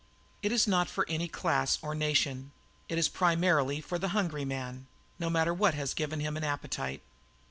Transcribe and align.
It 0.41 0.51
is 0.51 0.65
not 0.65 0.89
for 0.89 1.07
any 1.07 1.27
class 1.27 1.77
or 1.83 1.93
nation; 1.93 2.51
it 2.89 2.97
is 2.97 3.07
primarily 3.07 3.81
for 3.81 3.99
"the 3.99 4.07
hungry 4.17 4.45
man," 4.45 4.87
no 5.19 5.29
matter 5.29 5.53
what 5.53 5.75
has 5.75 5.93
given 5.93 6.21
him 6.21 6.35
an 6.35 6.43
appetite. 6.43 7.03